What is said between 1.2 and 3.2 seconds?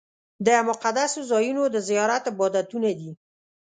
ځایونو د زیارت عبادتونه دي.